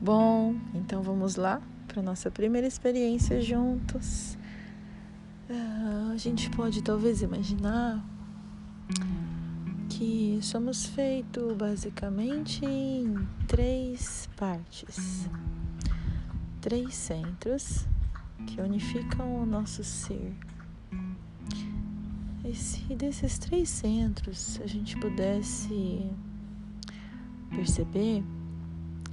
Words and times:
Bom, 0.00 0.54
então 0.74 1.02
vamos 1.02 1.34
lá 1.34 1.60
para 1.88 2.00
nossa 2.00 2.30
primeira 2.30 2.68
experiência 2.68 3.40
juntos. 3.42 4.38
Uh, 5.50 6.12
a 6.12 6.16
gente 6.16 6.48
pode 6.50 6.82
talvez 6.82 7.20
imaginar 7.20 8.00
que 9.88 10.38
somos 10.40 10.86
feitos 10.86 11.56
basicamente 11.56 12.64
em 12.64 13.12
três 13.48 14.28
partes, 14.36 15.28
três 16.60 16.94
centros 16.94 17.84
que 18.46 18.60
unificam 18.60 19.42
o 19.42 19.44
nosso 19.44 19.82
ser. 19.82 20.32
E 22.44 22.54
se 22.54 22.94
desses 22.94 23.36
três 23.36 23.68
centros 23.68 24.60
a 24.62 24.66
gente 24.68 24.96
pudesse 24.96 26.08
perceber 27.50 28.22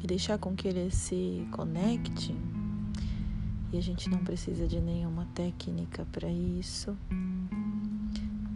e 0.05 0.07
deixar 0.07 0.37
com 0.37 0.55
que 0.55 0.67
eles 0.67 0.93
se 0.93 1.47
conectem, 1.51 2.37
e 3.73 3.77
a 3.77 3.81
gente 3.81 4.07
não 4.07 4.19
precisa 4.19 4.67
de 4.67 4.79
nenhuma 4.79 5.25
técnica 5.33 6.05
para 6.11 6.29
isso. 6.29 6.95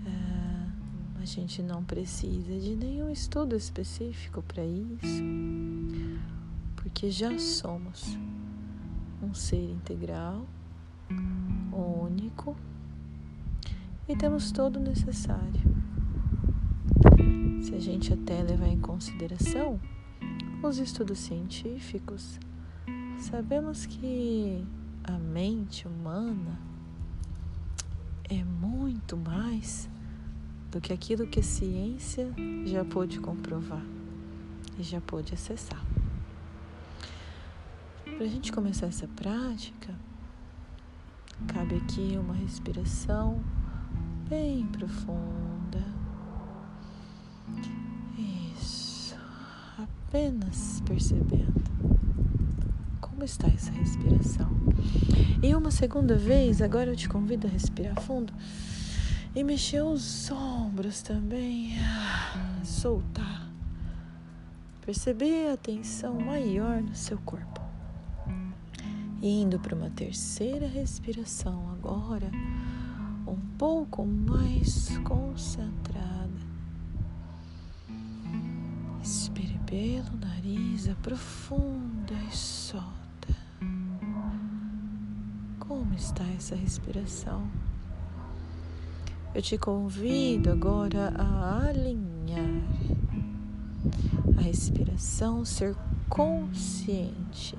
É, 0.05 1.19
a 1.19 1.25
gente 1.25 1.63
não 1.63 1.83
precisa 1.83 2.55
de 2.59 2.75
nenhum 2.75 3.09
estudo 3.09 3.55
específico 3.55 4.43
para 4.43 4.63
isso, 4.63 5.23
porque 6.75 7.09
já 7.09 7.35
somos 7.39 8.15
um 9.23 9.33
ser 9.33 9.71
integral, 9.71 10.45
único 12.03 12.55
e 14.07 14.15
temos 14.15 14.51
todo 14.51 14.75
o 14.77 14.79
necessário. 14.79 15.79
Se 17.63 17.73
a 17.73 17.79
gente 17.79 18.13
até 18.13 18.43
levar 18.43 18.67
em 18.67 18.79
consideração 18.79 19.79
os 20.61 20.77
estudos 20.77 21.19
científicos, 21.19 22.39
sabemos 23.17 23.85
que 23.85 24.65
a 25.03 25.13
mente 25.13 25.87
humana 25.87 26.59
é 28.29 28.43
muito 28.43 29.15
mais 29.15 29.89
do 30.69 30.81
que 30.81 30.93
aquilo 30.93 31.25
que 31.25 31.39
a 31.39 31.43
ciência 31.43 32.33
já 32.65 32.83
pôde 32.83 33.19
comprovar 33.19 33.83
e 34.77 34.83
já 34.83 34.99
pôde 35.01 35.33
acessar. 35.33 35.83
Para 38.03 38.25
a 38.25 38.27
gente 38.27 38.51
começar 38.51 38.87
essa 38.87 39.07
prática, 39.07 39.95
cabe 41.47 41.75
aqui 41.75 42.17
uma 42.19 42.33
respiração 42.33 43.41
bem 44.27 44.65
profunda. 44.67 45.58
Apenas 50.09 50.81
percebendo 50.87 51.53
como 52.99 53.23
está 53.23 53.47
essa 53.47 53.71
respiração. 53.71 54.49
E 55.43 55.53
uma 55.53 55.69
segunda 55.69 56.15
vez, 56.15 56.63
agora 56.63 56.89
eu 56.89 56.95
te 56.95 57.07
convido 57.07 57.45
a 57.45 57.49
respirar 57.49 58.01
fundo 58.01 58.33
e 59.35 59.43
mexer 59.43 59.83
os 59.83 60.31
ombros 60.31 61.03
também, 61.03 61.75
soltar. 62.63 63.47
Perceber 64.83 65.51
a 65.53 65.57
tensão 65.57 66.19
maior 66.19 66.81
no 66.81 66.95
seu 66.95 67.19
corpo. 67.19 67.61
Indo 69.21 69.59
para 69.59 69.75
uma 69.75 69.91
terceira 69.91 70.67
respiração 70.67 71.69
agora, 71.71 72.31
um 73.27 73.37
pouco 73.59 74.03
mais 74.03 74.97
concentrada. 75.03 75.88
Pelo 79.69 80.17
nariz, 80.19 80.89
aprofunda 80.89 82.15
e 82.27 82.35
solta. 82.35 82.89
Como 85.59 85.93
está 85.93 86.23
essa 86.35 86.55
respiração? 86.55 87.47
Eu 89.35 89.43
te 89.43 89.59
convido 89.59 90.51
agora 90.51 91.13
a 91.15 91.67
alinhar 91.67 92.63
a 94.39 94.41
respiração, 94.41 95.45
ser 95.45 95.75
consciente 96.09 97.55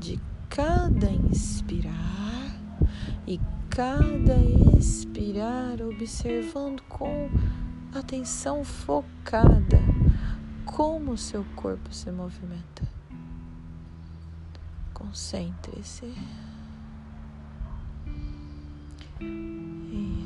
de 0.00 0.18
cada 0.48 1.08
inspirar 1.08 2.56
e 3.24 3.40
cada 3.70 4.36
expirar, 4.76 5.80
observando 5.80 6.82
com 6.88 7.30
atenção 7.94 8.64
focada 8.64 9.95
como 10.76 11.12
o 11.12 11.16
seu 11.16 11.42
corpo 11.56 11.90
se 11.90 12.12
movimenta. 12.12 12.86
Concentre-se. 14.92 16.12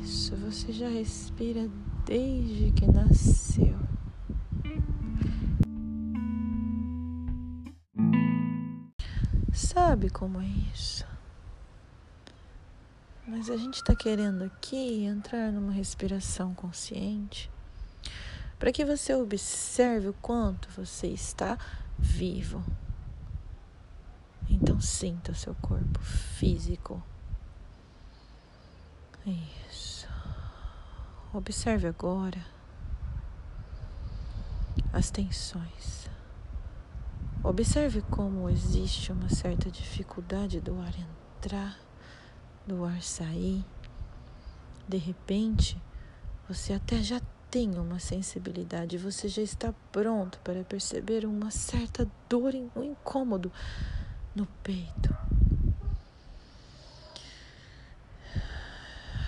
Isso, 0.03 0.35
você 0.35 0.73
já 0.73 0.89
respira 0.89 1.69
desde 2.05 2.69
que 2.73 2.85
nasceu. 2.85 3.79
Sabe 9.53 10.09
como 10.09 10.41
é 10.41 10.47
isso? 10.73 11.07
Mas 13.25 13.49
a 13.49 13.55
gente 13.55 13.75
está 13.75 13.95
querendo 13.95 14.43
aqui 14.43 15.05
entrar 15.05 15.49
numa 15.49 15.71
respiração 15.71 16.53
consciente 16.53 17.49
para 18.61 18.71
que 18.71 18.85
você 18.85 19.15
observe 19.15 20.09
o 20.09 20.13
quanto 20.13 20.69
você 20.69 21.07
está 21.07 21.57
vivo. 21.97 22.63
Então 24.47 24.79
sinta 24.79 25.31
o 25.31 25.35
seu 25.35 25.55
corpo 25.55 25.99
físico. 25.99 27.01
Isso. 29.25 30.07
Observe 31.33 31.87
agora 31.87 32.37
as 34.93 35.09
tensões. 35.09 36.07
Observe 37.43 38.03
como 38.11 38.47
existe 38.47 39.11
uma 39.11 39.29
certa 39.29 39.71
dificuldade 39.71 40.61
do 40.61 40.79
ar 40.79 40.93
entrar, 40.99 41.79
do 42.67 42.85
ar 42.85 43.01
sair. 43.01 43.65
De 44.87 44.97
repente, 44.97 45.81
você 46.47 46.73
até 46.73 47.01
já 47.01 47.19
tem 47.51 47.77
uma 47.77 47.99
sensibilidade, 47.99 48.97
você 48.97 49.27
já 49.27 49.41
está 49.41 49.73
pronto 49.91 50.39
para 50.39 50.63
perceber 50.63 51.25
uma 51.25 51.51
certa 51.51 52.09
dor, 52.29 52.53
um 52.73 52.81
incômodo 52.81 53.51
no 54.33 54.45
peito. 54.63 55.13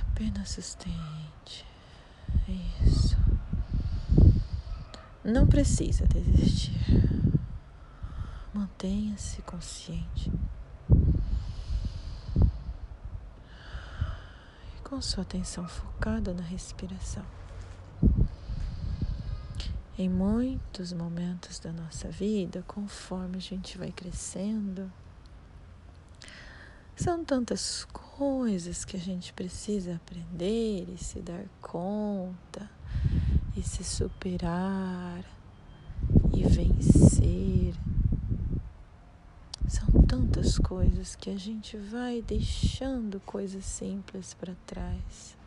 Apenas 0.10 0.52
sustente. 0.52 1.66
Isso. 2.86 3.18
Não 5.22 5.46
precisa 5.46 6.08
desistir. 6.08 6.72
Mantenha-se 8.54 9.42
consciente. 9.42 10.32
E 14.78 14.82
com 14.82 15.02
sua 15.02 15.24
atenção 15.24 15.68
focada 15.68 16.34
na 16.34 16.44
respiração. 16.44 17.43
Em 19.96 20.10
muitos 20.10 20.92
momentos 20.92 21.60
da 21.60 21.72
nossa 21.72 22.10
vida, 22.10 22.64
conforme 22.66 23.38
a 23.38 23.40
gente 23.40 23.78
vai 23.78 23.92
crescendo, 23.92 24.92
são 26.96 27.24
tantas 27.24 27.86
coisas 27.86 28.84
que 28.84 28.98
a 28.98 29.00
gente 29.00 29.32
precisa 29.34 29.96
aprender 29.96 30.90
e 30.90 30.98
se 30.98 31.20
dar 31.20 31.46
conta 31.62 32.68
e 33.56 33.62
se 33.62 33.84
superar 33.84 35.24
e 36.36 36.44
vencer. 36.44 37.76
São 39.68 39.88
tantas 40.08 40.58
coisas 40.58 41.16
que 41.16 41.30
a 41.30 41.38
gente 41.38 41.78
vai 41.78 42.20
deixando 42.24 43.20
coisas 43.20 43.64
simples 43.64 44.34
para 44.34 44.56
trás. 44.66 45.38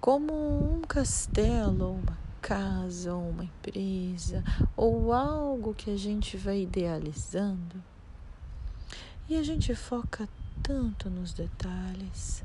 Como 0.00 0.32
um 0.74 0.80
castelo, 0.80 1.84
ou 1.84 1.94
uma 1.94 2.29
casa, 2.50 3.14
ou 3.14 3.30
uma 3.30 3.44
empresa, 3.44 4.42
ou 4.76 5.12
algo 5.12 5.72
que 5.72 5.88
a 5.88 5.96
gente 5.96 6.36
vai 6.36 6.62
idealizando 6.62 7.80
e 9.28 9.36
a 9.36 9.42
gente 9.44 9.72
foca 9.76 10.28
tanto 10.60 11.08
nos 11.08 11.32
detalhes. 11.32 12.42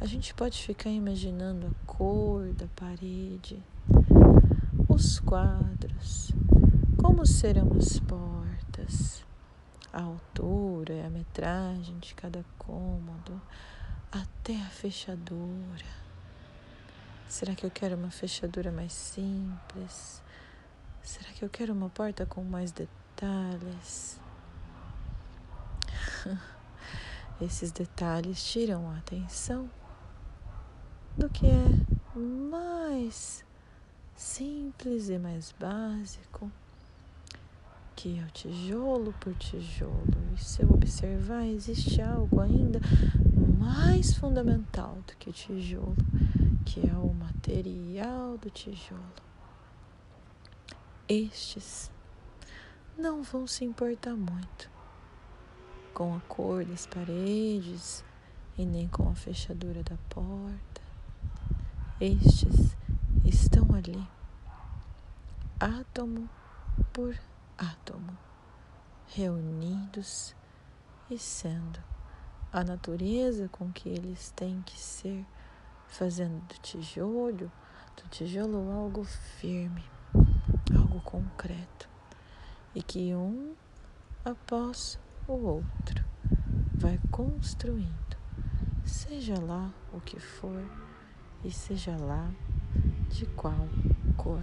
A 0.00 0.06
gente 0.06 0.32
pode 0.32 0.62
ficar 0.62 0.88
imaginando 0.88 1.66
a 1.66 1.86
cor 1.86 2.54
da 2.54 2.66
parede, 2.74 3.62
os 4.88 5.20
quadros, 5.20 6.32
como 6.96 7.26
serão 7.26 7.70
as 7.76 7.98
portas, 7.98 9.26
a 9.92 10.00
altura 10.00 10.94
e 10.94 11.02
a 11.02 11.10
metragem 11.10 11.98
de 11.98 12.14
cada 12.14 12.42
cômodo, 12.56 13.38
até 14.10 14.56
a 14.56 14.70
fechadura. 14.70 16.03
Será 17.28 17.54
que 17.54 17.64
eu 17.66 17.70
quero 17.70 17.96
uma 17.96 18.10
fechadura 18.10 18.70
mais 18.70 18.92
simples? 18.92 20.22
Será 21.02 21.30
que 21.32 21.44
eu 21.44 21.48
quero 21.48 21.72
uma 21.72 21.88
porta 21.88 22.24
com 22.24 22.44
mais 22.44 22.70
detalhes? 22.72 24.20
Esses 27.40 27.72
detalhes 27.72 28.44
tiram 28.44 28.90
a 28.90 28.98
atenção 28.98 29.68
do 31.16 31.28
que 31.28 31.46
é 31.46 31.94
mais 32.18 33.44
simples 34.16 35.08
e 35.08 35.18
mais 35.18 35.52
básico, 35.58 36.50
que 37.96 38.18
é 38.18 38.22
o 38.22 38.30
tijolo 38.30 39.12
por 39.20 39.34
tijolo. 39.34 40.04
E 40.34 40.42
se 40.42 40.62
eu 40.62 40.70
observar, 40.70 41.46
existe 41.46 42.00
algo 42.00 42.40
ainda 42.40 42.80
mais 43.58 44.14
fundamental 44.14 44.98
do 45.06 45.16
que 45.16 45.30
o 45.30 45.32
tijolo, 45.32 45.96
que 46.64 46.88
é 46.88 46.94
o 46.94 47.12
material 47.12 48.38
do 48.38 48.50
tijolo. 48.50 49.02
Estes 51.08 51.90
não 52.96 53.22
vão 53.22 53.46
se 53.46 53.64
importar 53.64 54.14
muito 54.14 54.70
com 55.92 56.14
a 56.16 56.20
cor 56.20 56.64
das 56.64 56.86
paredes 56.86 58.04
e 58.56 58.64
nem 58.64 58.88
com 58.88 59.08
a 59.08 59.14
fechadura 59.14 59.82
da 59.82 59.96
porta. 60.08 60.82
Estes 62.00 62.76
estão 63.24 63.74
ali, 63.74 64.06
átomo 65.60 66.28
por 66.92 67.18
átomo, 67.56 68.16
reunidos 69.06 70.34
e 71.10 71.18
sendo 71.18 71.80
a 72.52 72.62
natureza 72.62 73.48
com 73.48 73.72
que 73.72 73.88
eles 73.88 74.30
têm 74.30 74.62
que 74.62 74.78
ser, 74.78 75.24
fazendo 75.94 76.40
do 76.48 76.54
tijolo, 76.60 77.52
do 77.96 78.08
tijolo 78.10 78.68
algo 78.72 79.04
firme, 79.04 79.84
algo 80.76 81.00
concreto, 81.02 81.88
e 82.74 82.82
que 82.82 83.14
um 83.14 83.54
após 84.24 84.98
o 85.28 85.34
outro 85.34 86.04
vai 86.74 86.98
construindo, 87.12 88.16
seja 88.84 89.38
lá 89.40 89.72
o 89.92 90.00
que 90.00 90.18
for 90.18 90.64
e 91.44 91.52
seja 91.52 91.96
lá 91.96 92.28
de 93.08 93.24
qual 93.26 93.68
cor. 94.16 94.42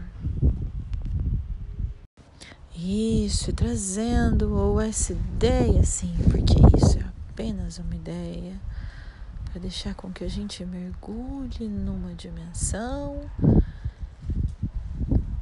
Isso, 2.74 3.52
trazendo 3.52 4.56
ou 4.56 4.80
essa 4.80 5.12
ideia, 5.12 5.84
sim, 5.84 6.16
porque 6.32 6.56
isso 6.78 6.98
é 6.98 7.04
apenas 7.30 7.78
uma 7.78 7.94
ideia, 7.94 8.58
para 9.52 9.60
deixar 9.60 9.94
com 9.96 10.14
que 10.14 10.24
a 10.24 10.30
gente 10.30 10.64
mergulhe 10.64 11.68
numa 11.68 12.14
dimensão 12.14 13.30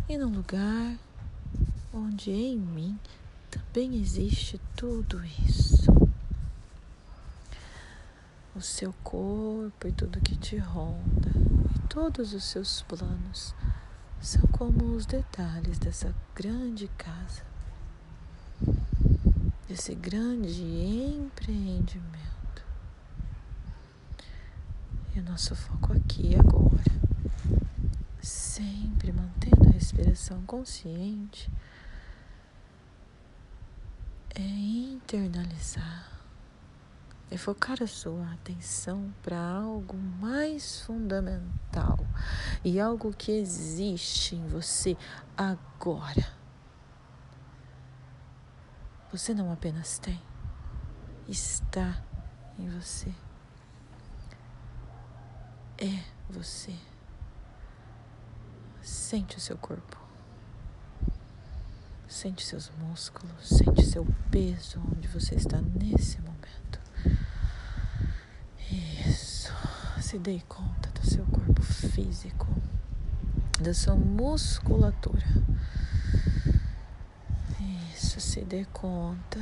e 0.07 0.17
num 0.17 0.33
lugar 0.33 0.97
onde 1.93 2.31
em 2.31 2.57
mim 2.57 2.97
também 3.51 4.01
existe 4.01 4.59
tudo 4.75 5.23
isso. 5.23 5.85
O 8.55 8.61
seu 8.61 8.91
corpo 9.03 9.87
e 9.87 9.91
tudo 9.91 10.19
que 10.19 10.35
te 10.35 10.57
ronda, 10.57 11.31
e 11.75 11.79
todos 11.87 12.33
os 12.33 12.43
seus 12.45 12.81
planos 12.81 13.53
são 14.19 14.41
como 14.51 14.95
os 14.95 15.05
detalhes 15.05 15.77
dessa 15.77 16.13
grande 16.33 16.87
casa, 16.97 17.43
desse 19.67 19.93
grande 19.93 20.63
empreendimento. 20.63 22.28
O 25.19 25.31
nosso 25.31 25.53
foco 25.53 25.91
aqui 25.91 26.33
agora, 26.33 26.81
sempre 28.21 29.11
mantendo 29.11 29.67
a 29.67 29.71
respiração 29.73 30.41
consciente 30.43 31.51
é 34.33 34.41
internalizar, 34.41 36.09
é 37.29 37.35
focar 37.35 37.83
a 37.83 37.87
sua 37.87 38.31
atenção 38.31 39.13
para 39.21 39.37
algo 39.37 39.97
mais 39.97 40.83
fundamental 40.83 41.99
e 42.63 42.79
algo 42.79 43.11
que 43.11 43.33
existe 43.33 44.37
em 44.37 44.47
você 44.47 44.95
agora. 45.35 46.31
Você 49.11 49.33
não 49.33 49.51
apenas 49.51 49.99
tem, 49.99 50.21
está 51.27 52.01
em 52.57 52.69
você. 52.69 53.13
É 55.81 56.03
você. 56.29 56.75
Sente 58.81 59.37
o 59.37 59.39
seu 59.39 59.57
corpo. 59.57 59.97
Sente 62.05 62.45
seus 62.45 62.69
músculos, 62.71 63.47
sente 63.47 63.85
seu 63.85 64.05
peso 64.29 64.81
onde 64.91 65.07
você 65.07 65.35
está 65.35 65.61
nesse 65.61 66.19
momento. 66.19 66.79
Isso. 69.07 69.53
Se 70.01 70.19
dê 70.19 70.41
conta 70.49 70.89
do 70.89 71.05
seu 71.05 71.25
corpo 71.27 71.61
físico, 71.61 72.47
da 73.61 73.73
sua 73.73 73.95
musculatura. 73.95 75.25
Isso, 77.93 78.19
se 78.19 78.41
dê 78.41 78.65
conta 78.73 79.39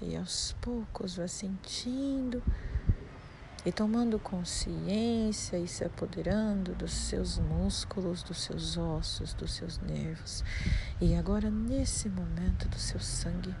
e 0.00 0.16
aos 0.16 0.52
poucos 0.60 1.16
vá 1.16 1.26
sentindo 1.26 2.40
e 3.64 3.70
tomando 3.70 4.18
consciência 4.18 5.58
e 5.58 5.68
se 5.68 5.84
apoderando 5.84 6.74
dos 6.74 6.92
seus 6.92 7.38
músculos, 7.38 8.22
dos 8.22 8.42
seus 8.42 8.76
ossos, 8.76 9.34
dos 9.34 9.52
seus 9.52 9.78
nervos. 9.78 10.42
E 11.00 11.14
agora, 11.14 11.50
nesse 11.50 12.08
momento, 12.08 12.68
do 12.68 12.78
seu 12.78 13.00
sangue. 13.00 13.54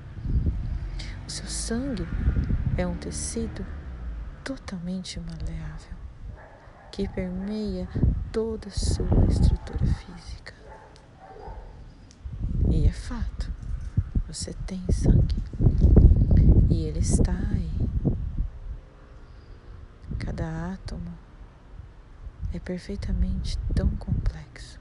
O 1.26 1.30
seu 1.30 1.46
sangue 1.46 2.06
é 2.76 2.86
um 2.86 2.96
tecido 2.96 3.64
totalmente 4.42 5.20
maleável 5.20 6.00
que 6.90 7.08
permeia 7.08 7.88
toda 8.32 8.68
a 8.68 8.72
sua 8.72 9.26
estrutura 9.28 9.86
física. 9.86 10.54
E 12.68 12.86
é 12.86 12.92
fato, 12.92 13.52
você 14.26 14.52
tem 14.66 14.82
sangue 14.90 15.36
e 16.68 16.84
ele 16.84 16.98
está 16.98 17.32
aí 17.32 17.69
Cada 20.40 20.72
átomo 20.72 21.12
é 22.54 22.58
perfeitamente 22.58 23.58
tão 23.76 23.94
complexo 23.96 24.80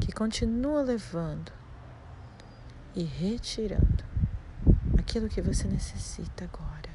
que 0.00 0.12
continua 0.12 0.80
levando 0.80 1.50
e 2.94 3.02
retirando 3.02 4.04
aquilo 4.96 5.28
que 5.28 5.42
você 5.42 5.66
necessita 5.66 6.44
agora. 6.44 6.88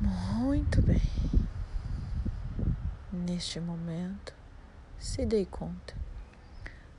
Muito 0.00 0.80
bem. 0.80 1.02
Neste 3.12 3.58
momento, 3.58 4.32
se 5.00 5.26
dê 5.26 5.46
conta 5.46 5.96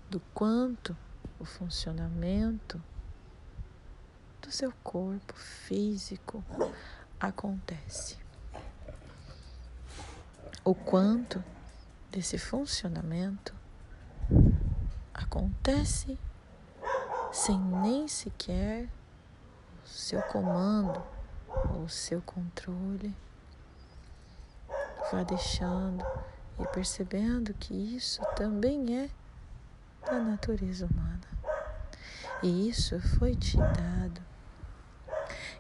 do 0.10 0.20
quanto 0.34 0.94
o 1.40 1.46
funcionamento 1.46 2.84
do 4.42 4.52
seu 4.52 4.74
corpo 4.84 5.34
físico 5.36 6.44
acontece. 7.22 8.18
O 10.66 10.74
quanto 10.74 11.44
desse 12.10 12.38
funcionamento 12.38 13.54
acontece 15.14 16.18
sem 17.32 17.60
nem 17.60 18.08
sequer 18.08 18.90
o 19.86 19.88
seu 19.88 20.22
comando 20.24 21.02
ou 21.70 21.84
o 21.84 21.90
seu 21.90 22.22
controle. 22.22 23.16
Vá 25.12 25.24
deixando 25.24 26.04
e 26.60 26.68
percebendo 26.68 27.54
que 27.54 27.74
isso 27.74 28.22
também 28.36 28.98
é 28.98 29.10
da 30.06 30.20
natureza 30.20 30.88
humana. 30.88 31.22
E 32.42 32.70
isso 32.70 33.00
foi 33.00 33.36
te 33.36 33.58
dado 33.58 34.31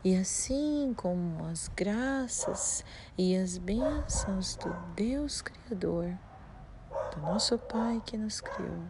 e 0.04 0.16
assim 0.16 0.96
como 0.98 1.46
as 1.46 1.68
graças 1.68 2.84
e 3.16 3.36
as 3.36 3.60
bênçãos 3.60 4.56
do 4.56 4.74
Deus 4.96 5.44
Criador, 5.44 6.18
do 7.14 7.22
nosso 7.22 7.56
Pai 7.60 8.02
que 8.04 8.18
nos 8.18 8.42
criou, 8.42 8.84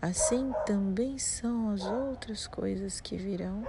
assim 0.00 0.52
também 0.64 1.18
são 1.18 1.70
as 1.70 1.84
outras 1.84 2.46
coisas 2.46 3.00
que 3.00 3.16
virão, 3.16 3.66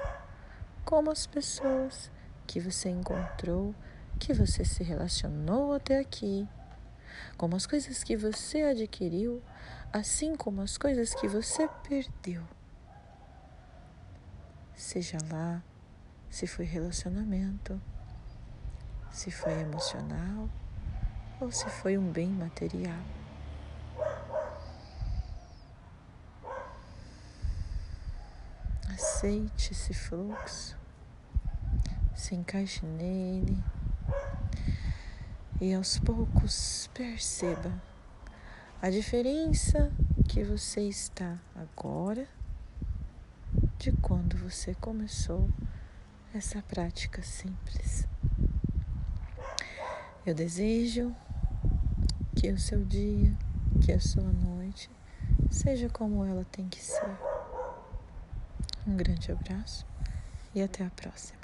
como 0.86 1.10
as 1.10 1.26
pessoas 1.26 2.12
que 2.46 2.60
você 2.60 2.90
encontrou, 2.90 3.74
que 4.20 4.32
você 4.32 4.64
se 4.64 4.84
relacionou 4.84 5.74
até 5.74 5.98
aqui, 5.98 6.48
como 7.36 7.56
as 7.56 7.66
coisas 7.66 8.04
que 8.04 8.16
você 8.16 8.62
adquiriu, 8.62 9.42
assim 9.92 10.36
como 10.36 10.62
as 10.62 10.78
coisas 10.78 11.16
que 11.16 11.28
você 11.28 11.68
perdeu. 11.84 12.44
Seja 14.76 15.18
lá 15.32 15.64
se 16.32 16.48
foi 16.48 16.66
relacionamento, 16.66 17.80
se 19.12 19.30
foi 19.30 19.54
emocional 19.60 20.50
ou 21.40 21.52
se 21.52 21.70
foi 21.70 21.98
um 21.98 22.12
bem 22.12 22.30
material. 22.30 23.04
aceite 29.22 29.72
esse 29.72 29.94
fluxo, 29.94 30.76
se 32.16 32.34
encaixe 32.34 32.84
nele 32.84 33.64
e 35.60 35.76
aos 35.76 36.00
poucos 36.00 36.90
perceba 36.92 37.72
a 38.82 38.90
diferença 38.90 39.92
que 40.28 40.44
você 40.44 40.82
está 40.82 41.38
agora 41.56 42.28
de 43.78 43.92
quando 43.92 44.38
você 44.38 44.74
começou 44.74 45.48
essa 46.34 46.62
prática 46.62 47.22
simples. 47.22 48.08
Eu 50.26 50.34
desejo 50.34 51.16
que 52.36 52.50
o 52.52 52.60
seu 52.60 52.86
dia, 52.86 53.36
que 53.84 53.92
a 53.92 54.00
sua 54.00 54.32
noite 54.32 54.90
seja 55.50 55.90
como 55.90 56.24
ela 56.26 56.46
tem 56.52 56.68
que 56.70 56.82
ser. 56.82 57.18
Um 58.88 58.96
grande 58.96 59.32
abraço 59.32 59.86
e 60.56 60.62
até 60.62 60.86
a 60.86 60.90
próxima. 60.90 61.41